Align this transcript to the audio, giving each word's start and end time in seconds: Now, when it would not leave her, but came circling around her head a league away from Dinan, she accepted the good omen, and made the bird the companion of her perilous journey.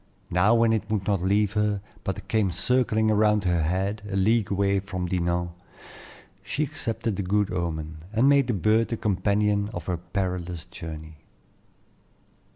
Now, 0.31 0.55
when 0.55 0.73
it 0.73 0.89
would 0.89 1.05
not 1.05 1.21
leave 1.21 1.53
her, 1.53 1.79
but 2.03 2.27
came 2.27 2.49
circling 2.51 3.11
around 3.11 3.43
her 3.43 3.61
head 3.61 4.01
a 4.09 4.15
league 4.15 4.49
away 4.49 4.79
from 4.79 5.05
Dinan, 5.05 5.51
she 6.41 6.63
accepted 6.63 7.17
the 7.17 7.21
good 7.21 7.53
omen, 7.53 7.97
and 8.11 8.27
made 8.27 8.47
the 8.47 8.53
bird 8.53 8.87
the 8.87 8.97
companion 8.97 9.69
of 9.75 9.85
her 9.85 9.97
perilous 9.97 10.65
journey. 10.65 11.17